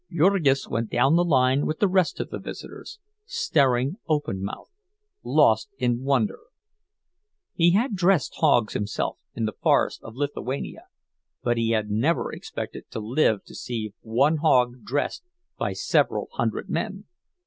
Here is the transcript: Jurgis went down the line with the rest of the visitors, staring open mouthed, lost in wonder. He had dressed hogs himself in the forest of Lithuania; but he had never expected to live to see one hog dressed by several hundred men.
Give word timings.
Jurgis 0.11 0.67
went 0.67 0.89
down 0.89 1.15
the 1.15 1.23
line 1.23 1.67
with 1.67 1.77
the 1.77 1.87
rest 1.87 2.19
of 2.19 2.31
the 2.31 2.39
visitors, 2.39 2.97
staring 3.27 3.97
open 4.07 4.43
mouthed, 4.43 4.71
lost 5.21 5.69
in 5.77 6.01
wonder. 6.01 6.39
He 7.53 7.73
had 7.73 7.95
dressed 7.95 8.33
hogs 8.37 8.73
himself 8.73 9.19
in 9.35 9.45
the 9.45 9.53
forest 9.61 10.01
of 10.01 10.15
Lithuania; 10.15 10.85
but 11.43 11.57
he 11.57 11.69
had 11.73 11.91
never 11.91 12.31
expected 12.33 12.85
to 12.89 12.99
live 12.99 13.43
to 13.45 13.53
see 13.53 13.93
one 14.01 14.37
hog 14.37 14.81
dressed 14.83 15.21
by 15.59 15.73
several 15.73 16.29
hundred 16.31 16.67
men. 16.67 17.03